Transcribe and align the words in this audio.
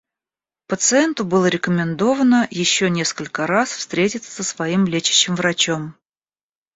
Пациенту 0.65 1.25
было 1.25 1.45
рекомендовано 1.45 2.47
ещё 2.49 2.87
несколько 2.87 3.45
раз 3.45 3.69
встретиться 3.69 4.31
со 4.31 4.43
своим 4.43 4.87
лечащим 4.87 5.35
врачом. 5.35 5.93